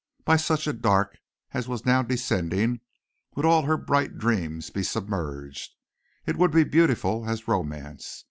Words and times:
By 0.25 0.35
such 0.35 0.65
a 0.65 0.73
dark 0.73 1.19
as 1.51 1.67
was 1.67 1.85
now 1.85 2.01
descending 2.01 2.79
would 3.35 3.45
all 3.45 3.61
her 3.65 3.77
bright 3.77 4.17
dreams 4.17 4.71
be 4.71 4.81
submerged. 4.81 5.75
It 6.25 6.37
would 6.37 6.49
be 6.49 6.63
beautiful 6.63 7.29
as 7.29 7.47
romance. 7.47 8.19